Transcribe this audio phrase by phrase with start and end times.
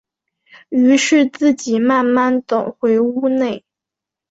[0.69, 3.63] 於是自己慢慢走回屋内